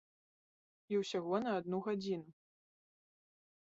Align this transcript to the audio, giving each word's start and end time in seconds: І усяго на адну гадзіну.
І 0.93 0.99
усяго 1.01 1.33
на 1.43 1.51
адну 1.59 1.77
гадзіну. 1.91 2.31